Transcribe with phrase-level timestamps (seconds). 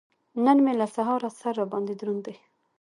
[0.45, 2.35] نن مې له سهاره سر را باندې دروند دی.